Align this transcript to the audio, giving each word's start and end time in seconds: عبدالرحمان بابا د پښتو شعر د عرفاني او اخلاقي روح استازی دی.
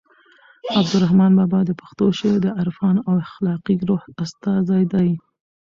عبدالرحمان 0.79 1.31
بابا 1.39 1.59
د 1.65 1.71
پښتو 1.81 2.05
شعر 2.17 2.37
د 2.41 2.47
عرفاني 2.59 2.99
او 3.09 3.13
اخلاقي 3.27 3.75
روح 3.89 4.03
استازی 4.23 4.83
دی. 4.93 5.09